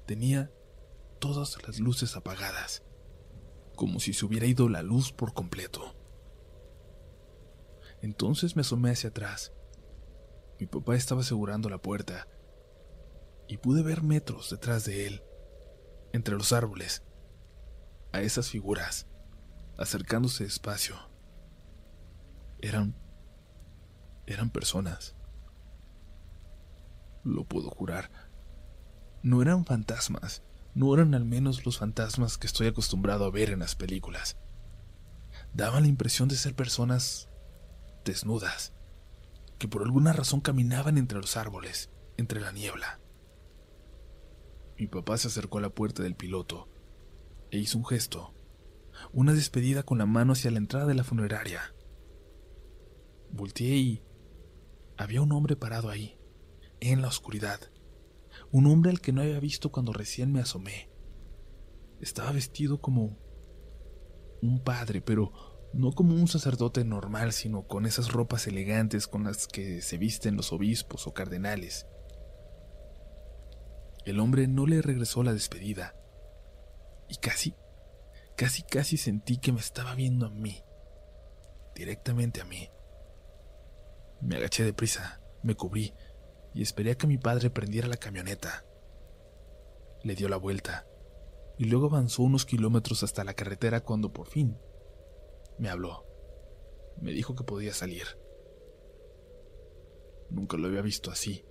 Tenía 0.05 0.51
todas 1.19 1.57
las 1.65 1.79
luces 1.79 2.15
apagadas, 2.15 2.83
como 3.75 3.99
si 3.99 4.13
se 4.13 4.25
hubiera 4.25 4.45
ido 4.45 4.69
la 4.69 4.83
luz 4.83 5.11
por 5.11 5.33
completo. 5.33 5.94
Entonces 8.05 8.55
me 8.55 8.61
asomé 8.61 8.91
hacia 8.91 9.09
atrás. 9.09 9.51
Mi 10.59 10.67
papá 10.67 10.95
estaba 10.95 11.21
asegurando 11.21 11.71
la 11.71 11.79
puerta 11.79 12.27
y 13.47 13.57
pude 13.57 13.81
ver 13.81 14.03
metros 14.03 14.51
detrás 14.51 14.85
de 14.85 15.07
él, 15.07 15.23
entre 16.13 16.35
los 16.35 16.53
árboles, 16.53 17.01
a 18.13 18.21
esas 18.21 18.51
figuras, 18.51 19.07
acercándose 19.79 20.43
despacio. 20.43 20.95
Eran... 22.59 22.95
eran 24.27 24.51
personas. 24.51 25.15
Lo 27.23 27.43
puedo 27.43 27.71
jurar. 27.71 28.11
No 29.23 29.41
eran 29.41 29.65
fantasmas 29.65 30.43
no 30.75 30.93
eran 30.93 31.15
al 31.15 31.23
menos 31.23 31.65
los 31.65 31.79
fantasmas 31.79 32.37
que 32.37 32.47
estoy 32.47 32.67
acostumbrado 32.67 33.23
a 33.23 33.31
ver 33.31 33.49
en 33.49 33.59
las 33.59 33.75
películas. 33.75 34.35
Daban 35.53 35.83
la 35.83 35.89
impresión 35.89 36.27
de 36.27 36.35
ser 36.35 36.53
personas 36.53 37.29
desnudas, 38.05 38.73
que 39.57 39.67
por 39.67 39.83
alguna 39.83 40.13
razón 40.13 40.41
caminaban 40.41 40.97
entre 40.97 41.19
los 41.19 41.35
árboles, 41.35 41.89
entre 42.17 42.39
la 42.39 42.51
niebla. 42.51 42.99
Mi 44.77 44.87
papá 44.87 45.17
se 45.17 45.27
acercó 45.27 45.57
a 45.57 45.61
la 45.61 45.69
puerta 45.69 46.03
del 46.03 46.15
piloto 46.15 46.69
e 47.51 47.57
hizo 47.57 47.77
un 47.77 47.85
gesto, 47.85 48.33
una 49.11 49.33
despedida 49.33 49.83
con 49.83 49.97
la 49.97 50.05
mano 50.05 50.33
hacia 50.33 50.51
la 50.51 50.57
entrada 50.57 50.85
de 50.85 50.95
la 50.95 51.03
funeraria. 51.03 51.73
Volteé 53.31 53.75
y 53.77 54.03
había 54.97 55.21
un 55.21 55.31
hombre 55.31 55.55
parado 55.55 55.89
ahí, 55.89 56.17
en 56.79 57.01
la 57.01 57.07
oscuridad, 57.07 57.59
un 58.51 58.67
hombre 58.67 58.91
al 58.91 59.01
que 59.01 59.11
no 59.11 59.21
había 59.21 59.39
visto 59.39 59.71
cuando 59.71 59.93
recién 59.93 60.31
me 60.31 60.41
asomé. 60.41 60.89
Estaba 61.99 62.31
vestido 62.31 62.81
como 62.81 63.17
un 64.41 64.63
padre, 64.63 65.01
pero 65.01 65.54
No 65.75 65.91
como 65.91 66.15
un 66.15 66.29
sacerdote 66.29 66.85
normal, 66.85 67.33
sino 67.33 67.67
con 67.67 67.85
esas 67.85 68.13
ropas 68.13 68.47
elegantes 68.47 69.07
con 69.07 69.25
las 69.25 69.45
que 69.45 69.81
se 69.81 69.97
visten 69.97 70.37
los 70.37 70.53
obispos 70.53 71.05
o 71.05 71.13
cardenales. 71.13 71.85
El 74.05 74.21
hombre 74.21 74.47
no 74.47 74.67
le 74.67 74.81
regresó 74.81 75.21
la 75.21 75.33
despedida. 75.33 75.93
Y 77.09 77.17
casi, 77.17 77.55
casi, 78.37 78.63
casi 78.63 78.95
sentí 78.95 79.37
que 79.37 79.51
me 79.51 79.59
estaba 79.59 79.95
viendo 79.95 80.27
a 80.27 80.29
mí. 80.29 80.63
Directamente 81.75 82.39
a 82.39 82.45
mí. 82.45 82.69
Me 84.21 84.37
agaché 84.37 84.63
deprisa, 84.63 85.19
me 85.43 85.55
cubrí 85.55 85.93
y 86.53 86.61
esperé 86.61 86.91
a 86.91 86.95
que 86.95 87.05
mi 87.05 87.17
padre 87.17 87.49
prendiera 87.49 87.89
la 87.89 87.97
camioneta. 87.97 88.63
Le 90.03 90.15
dio 90.15 90.29
la 90.29 90.37
vuelta 90.37 90.87
y 91.57 91.65
luego 91.65 91.87
avanzó 91.87 92.23
unos 92.23 92.45
kilómetros 92.45 93.03
hasta 93.03 93.25
la 93.25 93.33
carretera 93.33 93.81
cuando 93.81 94.13
por 94.13 94.27
fin 94.27 94.57
me 95.57 95.69
habló. 95.69 96.05
Me 97.01 97.11
dijo 97.11 97.35
que 97.35 97.43
podía 97.43 97.73
salir. 97.73 98.05
Nunca 100.29 100.57
lo 100.57 100.67
había 100.67 100.81
visto 100.81 101.11
así, 101.11 101.45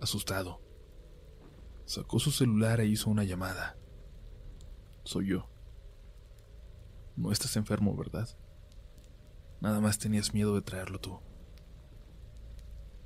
asustado. 0.00 0.60
Sacó 1.84 2.18
su 2.18 2.30
celular 2.30 2.80
e 2.80 2.86
hizo 2.86 3.10
una 3.10 3.24
llamada. 3.24 3.76
Soy 5.04 5.28
yo. 5.28 5.48
No 7.16 7.32
estás 7.32 7.56
enfermo, 7.56 7.96
¿verdad? 7.96 8.28
Nada 9.60 9.80
más 9.80 9.98
tenías 9.98 10.34
miedo 10.34 10.54
de 10.54 10.62
traerlo 10.62 11.00
tú. 11.00 11.20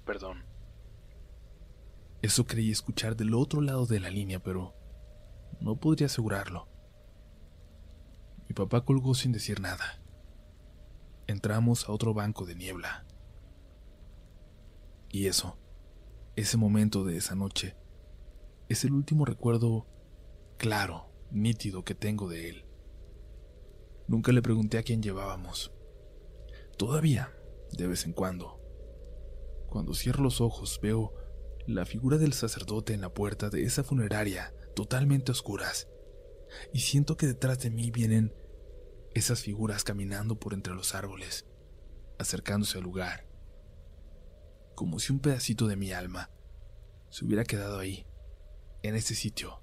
Perdón. 0.04 0.44
Eso 2.20 2.44
creí 2.44 2.70
escuchar 2.70 3.16
del 3.16 3.34
otro 3.34 3.60
lado 3.60 3.86
de 3.86 4.00
la 4.00 4.10
línea, 4.10 4.40
pero 4.40 4.74
no 5.60 5.76
podría 5.76 6.06
asegurarlo. 6.06 6.68
Mi 8.48 8.54
papá 8.54 8.84
colgó 8.84 9.14
sin 9.14 9.32
decir 9.32 9.60
nada 9.60 10.01
entramos 11.32 11.88
a 11.88 11.92
otro 11.92 12.14
banco 12.14 12.46
de 12.46 12.54
niebla. 12.54 13.06
Y 15.10 15.26
eso, 15.26 15.58
ese 16.36 16.56
momento 16.56 17.04
de 17.04 17.16
esa 17.16 17.34
noche, 17.34 17.76
es 18.68 18.84
el 18.84 18.92
último 18.92 19.24
recuerdo 19.24 19.86
claro, 20.56 21.10
nítido 21.30 21.84
que 21.84 21.94
tengo 21.94 22.28
de 22.28 22.48
él. 22.48 22.64
Nunca 24.06 24.32
le 24.32 24.42
pregunté 24.42 24.78
a 24.78 24.82
quién 24.82 25.02
llevábamos. 25.02 25.72
Todavía, 26.76 27.32
de 27.72 27.86
vez 27.86 28.06
en 28.06 28.12
cuando. 28.12 28.60
Cuando 29.68 29.94
cierro 29.94 30.22
los 30.22 30.40
ojos 30.40 30.78
veo 30.82 31.14
la 31.66 31.86
figura 31.86 32.18
del 32.18 32.32
sacerdote 32.32 32.94
en 32.94 33.00
la 33.00 33.12
puerta 33.12 33.50
de 33.50 33.64
esa 33.64 33.84
funeraria 33.84 34.54
totalmente 34.74 35.32
oscuras, 35.32 35.88
y 36.72 36.80
siento 36.80 37.16
que 37.16 37.26
detrás 37.26 37.60
de 37.60 37.70
mí 37.70 37.90
vienen 37.90 38.34
esas 39.14 39.42
figuras 39.42 39.84
caminando 39.84 40.38
por 40.38 40.54
entre 40.54 40.74
los 40.74 40.94
árboles, 40.94 41.46
acercándose 42.18 42.78
al 42.78 42.84
lugar, 42.84 43.26
como 44.74 44.98
si 44.98 45.12
un 45.12 45.20
pedacito 45.20 45.66
de 45.66 45.76
mi 45.76 45.92
alma 45.92 46.30
se 47.10 47.24
hubiera 47.24 47.44
quedado 47.44 47.78
ahí, 47.78 48.06
en 48.82 48.96
ese 48.96 49.14
sitio, 49.14 49.60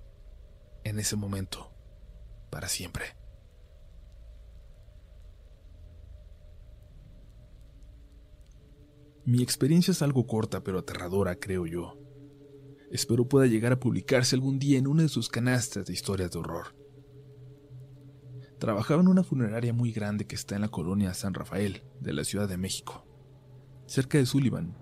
en 0.83 0.99
ese 0.99 1.15
momento, 1.15 1.73
para 2.49 2.67
siempre. 2.67 3.17
Mi 9.25 9.43
experiencia 9.43 9.91
es 9.91 10.01
algo 10.01 10.25
corta 10.25 10.63
pero 10.63 10.79
aterradora, 10.79 11.35
creo 11.35 11.67
yo. 11.67 11.97
Espero 12.91 13.27
pueda 13.27 13.45
llegar 13.45 13.71
a 13.71 13.79
publicarse 13.79 14.35
algún 14.35 14.57
día 14.57 14.79
en 14.79 14.87
una 14.87 15.03
de 15.03 15.09
sus 15.09 15.29
canastas 15.29 15.85
de 15.85 15.93
historias 15.93 16.31
de 16.31 16.39
horror. 16.39 16.78
Trabajaba 18.59 19.01
en 19.01 19.07
una 19.07 19.23
funeraria 19.23 19.73
muy 19.73 19.93
grande 19.93 20.27
que 20.27 20.35
está 20.35 20.55
en 20.55 20.61
la 20.61 20.67
colonia 20.67 21.13
San 21.13 21.33
Rafael 21.33 21.81
de 22.01 22.11
la 22.11 22.25
Ciudad 22.25 22.49
de 22.49 22.57
México, 22.57 23.05
cerca 23.85 24.17
de 24.17 24.25
Sullivan. 24.25 24.75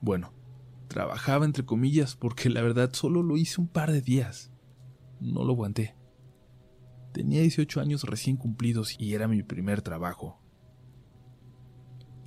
Bueno, 0.00 0.32
trabajaba 0.88 1.44
entre 1.44 1.64
comillas 1.64 2.16
porque 2.16 2.50
la 2.50 2.60
verdad 2.60 2.90
solo 2.92 3.22
lo 3.22 3.36
hice 3.36 3.60
un 3.60 3.68
par 3.68 3.92
de 3.92 4.00
días. 4.00 4.50
No 5.20 5.44
lo 5.44 5.52
aguanté. 5.52 5.94
Tenía 7.12 7.42
18 7.42 7.80
años 7.80 8.02
recién 8.02 8.36
cumplidos 8.36 8.96
y 8.98 9.14
era 9.14 9.28
mi 9.28 9.44
primer 9.44 9.80
trabajo. 9.80 10.40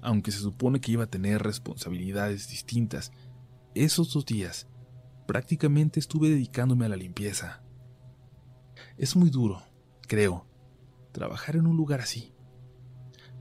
Aunque 0.01 0.31
se 0.31 0.39
supone 0.39 0.79
que 0.79 0.93
iba 0.93 1.03
a 1.03 1.09
tener 1.09 1.43
responsabilidades 1.43 2.47
distintas, 2.47 3.11
esos 3.75 4.13
dos 4.13 4.25
días 4.25 4.69
prácticamente 5.27 5.99
estuve 5.99 6.29
dedicándome 6.29 6.85
a 6.85 6.89
la 6.89 6.95
limpieza. 6.95 7.63
Es 8.97 9.15
muy 9.15 9.29
duro, 9.29 9.61
creo, 10.07 10.45
trabajar 11.11 11.55
en 11.55 11.67
un 11.67 11.77
lugar 11.77 12.01
así. 12.01 12.33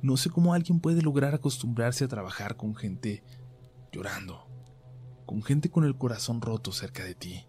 No 0.03 0.17
sé 0.17 0.31
cómo 0.31 0.55
alguien 0.55 0.81
puede 0.81 1.03
lograr 1.03 1.35
acostumbrarse 1.35 2.05
a 2.05 2.09
trabajar 2.09 2.57
con 2.57 2.75
gente 2.75 3.23
llorando, 3.93 4.47
con 5.27 5.43
gente 5.43 5.71
con 5.71 5.85
el 5.85 5.97
corazón 5.97 6.41
roto 6.41 6.73
cerca 6.73 7.05
de 7.05 7.15
ti. 7.15 7.47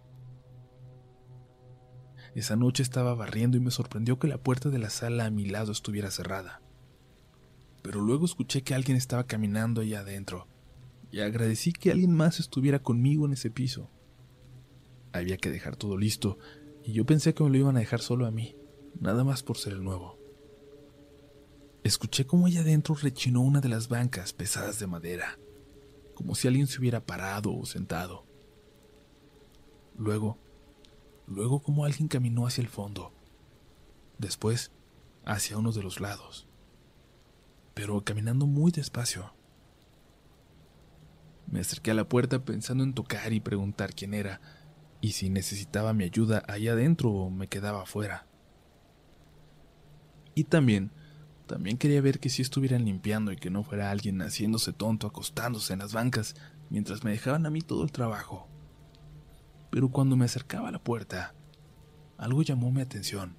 Esa 2.36 2.56
noche 2.56 2.84
estaba 2.84 3.14
barriendo 3.14 3.58
y 3.58 3.62
me 3.62 3.72
sorprendió 3.72 4.20
que 4.20 4.28
la 4.28 4.38
puerta 4.38 4.70
de 4.70 4.80
la 4.80 4.90
sala 4.90 5.26
a 5.26 5.32
mi 5.32 5.46
lado 5.46 5.72
estuviera 5.72 6.12
cerrada. 6.12 6.62
Pero 7.82 8.02
luego 8.02 8.26
escuché 8.26 8.64
que 8.64 8.74
alguien 8.74 8.98
estaba 8.98 9.26
caminando 9.26 9.82
allá 9.82 10.02
adentro 10.02 10.48
y 11.10 11.20
agradecí 11.20 11.74
que 11.74 11.92
alguien 11.92 12.14
más 12.14 12.40
estuviera 12.40 12.80
conmigo 12.80 13.26
en 13.26 13.34
ese 13.34 13.50
piso. 13.50 13.90
Había 15.14 15.38
que 15.38 15.50
dejar 15.50 15.76
todo 15.76 15.98
listo 15.98 16.38
y 16.84 16.94
yo 16.94 17.06
pensé 17.06 17.34
que 17.34 17.44
me 17.44 17.50
lo 17.50 17.58
iban 17.58 17.76
a 17.76 17.82
dejar 17.82 18.00
solo 18.00 18.26
a 18.26 18.32
mí 18.32 18.56
nada 19.00 19.24
más 19.24 19.44
por 19.44 19.58
ser 19.58 19.74
el 19.74 19.84
nuevo. 19.84 20.18
Escuché 21.84 22.28
cómo 22.28 22.46
allá 22.46 22.62
adentro 22.62 22.96
rechinó 22.96 23.42
una 23.42 23.60
de 23.60 23.70
las 23.70 23.88
bancas 23.88 24.34
pesadas 24.34 24.78
de 24.80 24.88
madera, 24.88 25.40
como 26.14 26.36
si 26.36 26.48
alguien 26.48 26.68
se 26.68 26.80
hubiera 26.80 27.06
parado 27.06 27.56
o 27.56 27.66
sentado. 27.66 28.26
Luego, 29.98 30.38
luego 31.26 31.64
como 31.64 31.86
alguien 31.86 32.08
caminó 32.08 32.46
hacia 32.46 32.62
el 32.62 32.70
fondo, 32.70 33.12
después 34.20 34.72
hacia 35.26 35.58
uno 35.58 35.72
de 35.72 35.82
los 35.82 36.00
lados, 36.00 36.48
pero 37.74 38.04
caminando 38.04 38.46
muy 38.46 38.72
despacio. 38.72 39.34
Me 41.48 41.60
acerqué 41.60 41.92
a 41.92 41.96
la 41.96 42.08
puerta 42.08 42.46
pensando 42.46 42.84
en 42.84 42.94
tocar 42.94 43.34
y 43.34 43.40
preguntar 43.40 43.94
quién 43.94 44.14
era, 44.14 44.40
y 45.02 45.14
si 45.14 45.30
necesitaba 45.30 45.94
mi 45.94 46.04
ayuda 46.04 46.44
allá 46.48 46.74
adentro 46.74 47.10
o 47.10 47.30
me 47.32 47.48
quedaba 47.48 47.82
afuera. 47.82 48.28
Y 50.36 50.46
también, 50.46 50.92
también 51.48 51.78
quería 51.78 52.02
ver 52.02 52.20
que 52.20 52.30
si 52.30 52.42
estuvieran 52.42 52.86
limpiando 52.86 53.32
y 53.32 53.36
que 53.36 53.50
no 53.50 53.64
fuera 53.64 53.92
alguien 53.92 54.22
haciéndose 54.22 54.72
tonto 54.72 55.08
acostándose 55.08 55.74
en 55.74 55.80
las 55.80 55.94
bancas 55.94 56.36
mientras 56.70 57.04
me 57.04 57.12
dejaban 57.12 57.46
a 57.46 57.50
mí 57.50 57.62
todo 57.62 57.84
el 57.84 57.92
trabajo. 57.92 58.48
Pero 59.70 59.90
cuando 59.90 60.16
me 60.16 60.26
acercaba 60.26 60.70
a 60.70 60.72
la 60.72 60.80
puerta, 60.80 61.36
algo 62.18 62.42
llamó 62.42 62.72
mi 62.72 62.82
atención. 62.82 63.36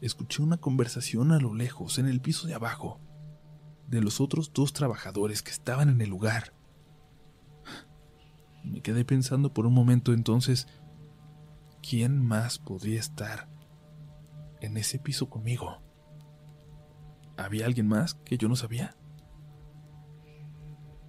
Escuché 0.00 0.42
una 0.42 0.56
conversación 0.58 1.32
a 1.32 1.38
lo 1.38 1.54
lejos, 1.54 1.98
en 1.98 2.06
el 2.06 2.20
piso 2.20 2.46
de 2.46 2.54
abajo, 2.54 3.00
de 3.88 4.00
los 4.00 4.20
otros 4.20 4.52
dos 4.52 4.72
trabajadores 4.72 5.42
que 5.42 5.50
estaban 5.50 5.88
en 5.88 6.00
el 6.00 6.10
lugar. 6.10 6.54
Me 8.64 8.80
quedé 8.80 9.04
pensando 9.04 9.52
por 9.52 9.66
un 9.66 9.74
momento 9.74 10.12
entonces, 10.12 10.66
¿quién 11.82 12.24
más 12.24 12.58
podría 12.58 13.00
estar 13.00 13.55
en 14.60 14.76
ese 14.76 14.98
piso 14.98 15.28
conmigo. 15.28 15.82
¿Había 17.36 17.66
alguien 17.66 17.86
más 17.86 18.14
que 18.14 18.38
yo 18.38 18.48
no 18.48 18.56
sabía? 18.56 18.96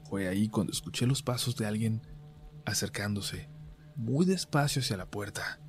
Fue 0.09 0.27
ahí 0.27 0.49
cuando 0.49 0.71
escuché 0.71 1.05
los 1.05 1.21
pasos 1.23 1.55
de 1.55 1.65
alguien 1.65 2.01
acercándose 2.65 3.49
muy 3.97 4.27
despacio 4.27 4.81
hacia 4.81 4.95
la 4.95 5.09
puerta. 5.09 5.59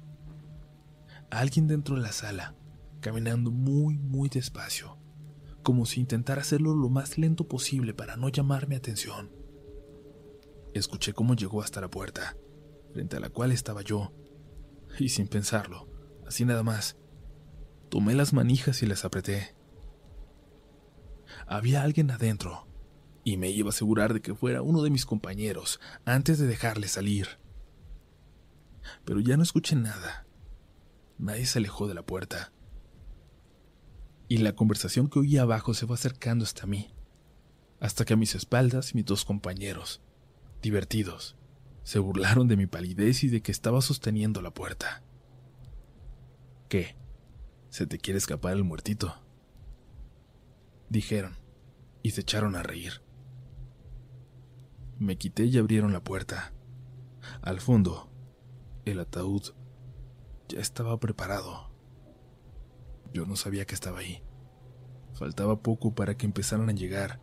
Alguien 1.30 1.66
dentro 1.66 1.96
de 1.96 2.02
la 2.02 2.12
sala, 2.12 2.54
caminando 3.00 3.50
muy, 3.50 3.96
muy 3.96 4.28
despacio, 4.28 4.98
como 5.62 5.86
si 5.86 6.00
intentara 6.00 6.42
hacerlo 6.42 6.74
lo 6.74 6.90
más 6.90 7.16
lento 7.16 7.48
posible 7.48 7.94
para 7.94 8.16
no 8.16 8.28
llamar 8.28 8.68
mi 8.68 8.76
atención. 8.76 9.32
Escuché 10.74 11.14
cómo 11.14 11.34
llegó 11.34 11.62
hasta 11.62 11.80
la 11.80 11.90
puerta, 11.90 12.36
frente 12.92 13.16
a 13.16 13.20
la 13.20 13.30
cual 13.30 13.50
estaba 13.50 13.80
yo, 13.80 14.12
y 14.98 15.08
sin 15.08 15.26
pensarlo, 15.26 15.88
así 16.26 16.44
nada 16.44 16.62
más, 16.62 16.98
Tomé 17.88 18.14
las 18.14 18.32
manijas 18.32 18.82
y 18.82 18.86
las 18.86 19.04
apreté. 19.04 19.54
Había 21.46 21.82
alguien 21.82 22.10
adentro, 22.10 22.66
y 23.24 23.36
me 23.36 23.50
iba 23.50 23.68
a 23.68 23.70
asegurar 23.70 24.12
de 24.12 24.20
que 24.20 24.34
fuera 24.34 24.62
uno 24.62 24.82
de 24.82 24.90
mis 24.90 25.06
compañeros 25.06 25.80
antes 26.04 26.38
de 26.38 26.46
dejarle 26.46 26.88
salir. 26.88 27.38
Pero 29.04 29.20
ya 29.20 29.36
no 29.36 29.42
escuché 29.42 29.76
nada. 29.76 30.26
Nadie 31.18 31.46
se 31.46 31.58
alejó 31.58 31.88
de 31.88 31.94
la 31.94 32.04
puerta. 32.04 32.52
Y 34.28 34.38
la 34.38 34.54
conversación 34.54 35.08
que 35.08 35.20
oí 35.20 35.38
abajo 35.38 35.72
se 35.74 35.86
fue 35.86 35.94
acercando 35.94 36.44
hasta 36.44 36.66
mí, 36.66 36.94
hasta 37.80 38.04
que 38.04 38.14
a 38.14 38.16
mis 38.16 38.34
espaldas 38.34 38.94
mis 38.94 39.06
dos 39.06 39.24
compañeros, 39.24 40.02
divertidos, 40.60 41.36
se 41.82 41.98
burlaron 41.98 42.48
de 42.48 42.56
mi 42.56 42.66
palidez 42.66 43.24
y 43.24 43.28
de 43.28 43.40
que 43.40 43.50
estaba 43.50 43.80
sosteniendo 43.80 44.42
la 44.42 44.52
puerta. 44.52 45.02
¿Qué? 46.68 46.96
Se 47.70 47.86
te 47.86 47.98
quiere 47.98 48.18
escapar 48.18 48.54
el 48.54 48.64
muertito. 48.64 49.14
dijeron, 50.88 51.36
y 52.02 52.10
se 52.12 52.22
echaron 52.22 52.56
a 52.56 52.62
reír. 52.62 53.02
Me 54.98 55.18
quité 55.18 55.44
y 55.44 55.58
abrieron 55.58 55.92
la 55.92 56.02
puerta. 56.02 56.52
Al 57.42 57.60
fondo, 57.60 58.10
el 58.84 58.98
ataúd 59.00 59.52
ya 60.48 60.60
estaba 60.60 60.98
preparado. 60.98 61.70
Yo 63.12 63.26
no 63.26 63.36
sabía 63.36 63.66
que 63.66 63.74
estaba 63.74 63.98
ahí. 63.98 64.22
Faltaba 65.12 65.62
poco 65.62 65.94
para 65.94 66.16
que 66.16 66.26
empezaran 66.26 66.68
a 66.68 66.72
llegar 66.72 67.20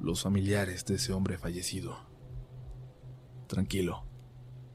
los 0.00 0.22
familiares 0.22 0.84
de 0.84 0.96
ese 0.96 1.12
hombre 1.12 1.38
fallecido. 1.38 1.96
Tranquilo, 3.46 4.04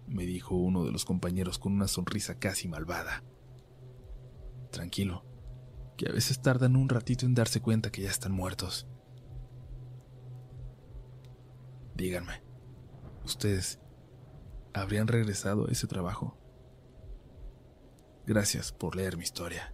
me 0.08 0.26
dijo 0.26 0.56
uno 0.56 0.84
de 0.84 0.92
los 0.92 1.06
compañeros 1.06 1.60
con 1.60 1.74
una 1.74 1.88
sonrisa 1.88 2.40
casi 2.40 2.68
malvada. 2.68 3.24
Tranquilo, 4.72 5.24
que 5.98 6.10
a 6.10 6.12
veces 6.12 6.42
tardan 6.42 6.76
un 6.76 6.90
ratito 6.90 7.26
en 7.26 7.34
darse 7.34 7.62
cuenta 7.62 7.92
que 7.92 8.02
ya 8.04 8.10
están 8.10 8.32
muertos. 8.32 8.88
Díganme, 11.96 12.42
¿ustedes 13.26 13.80
habrían 14.74 15.08
regresado 15.08 15.68
a 15.68 15.72
ese 15.72 15.88
trabajo? 15.88 16.38
Gracias 18.26 18.72
por 18.72 18.96
leer 18.96 19.18
mi 19.18 19.24
historia. 19.24 19.74